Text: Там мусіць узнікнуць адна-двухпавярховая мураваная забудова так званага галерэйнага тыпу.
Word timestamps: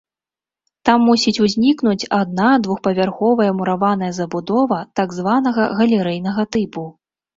Там 0.87 0.99
мусіць 1.09 1.33
узнікнуць 1.47 2.07
адна-двухпавярховая 2.19 3.49
мураваная 3.59 4.09
забудова 4.21 4.81
так 5.01 5.09
званага 5.19 5.61
галерэйнага 5.83 6.41
тыпу. 6.57 6.83